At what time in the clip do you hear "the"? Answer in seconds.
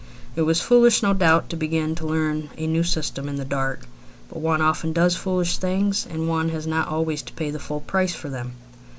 3.35-3.45, 7.51-7.59